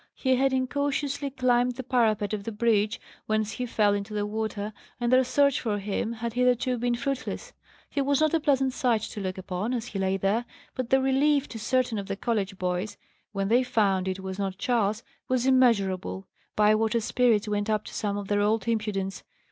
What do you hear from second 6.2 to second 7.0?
hitherto been